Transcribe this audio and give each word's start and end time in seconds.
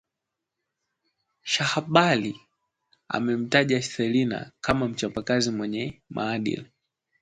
Shahbali 1.43 2.39
amemtaja 3.09 3.81
Selina 3.81 4.51
kama 4.61 4.87
mchapa 4.87 5.21
kazi 5.23 5.51
na 5.51 5.57
mwenye 5.57 6.01
maadili 6.09 6.71